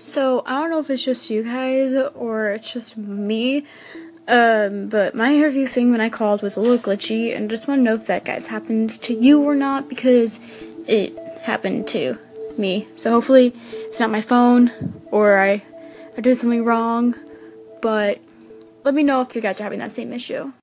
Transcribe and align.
So 0.00 0.42
I 0.46 0.58
don't 0.58 0.70
know 0.70 0.78
if 0.78 0.88
it's 0.88 1.04
just 1.04 1.28
you 1.28 1.42
guys 1.42 1.92
or 1.92 2.52
it's 2.52 2.72
just 2.72 2.96
me, 2.96 3.66
um, 4.26 4.88
but 4.88 5.14
my 5.14 5.34
interview 5.34 5.66
thing 5.66 5.92
when 5.92 6.00
I 6.00 6.08
called 6.08 6.40
was 6.40 6.56
a 6.56 6.60
little 6.62 6.78
glitchy, 6.78 7.36
and 7.36 7.44
I 7.44 7.48
just 7.48 7.68
want 7.68 7.80
to 7.80 7.82
know 7.82 7.96
if 7.96 8.06
that 8.06 8.24
guys 8.24 8.46
happens 8.46 8.96
to 8.96 9.12
you 9.12 9.42
or 9.42 9.54
not 9.54 9.90
because 9.90 10.40
it 10.88 11.18
happened 11.42 11.86
to 11.88 12.16
me. 12.56 12.88
So 12.96 13.10
hopefully 13.10 13.52
it's 13.72 14.00
not 14.00 14.10
my 14.10 14.22
phone 14.22 15.02
or 15.10 15.38
I 15.38 15.62
I 16.16 16.22
did 16.22 16.34
something 16.38 16.64
wrong, 16.64 17.14
but 17.82 18.20
let 18.84 18.94
me 18.94 19.02
know 19.02 19.20
if 19.20 19.36
you 19.36 19.42
guys 19.42 19.60
are 19.60 19.64
having 19.64 19.80
that 19.80 19.92
same 19.92 20.14
issue. 20.14 20.54